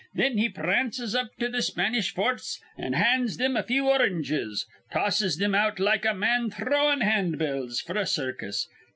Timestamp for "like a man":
5.79-6.49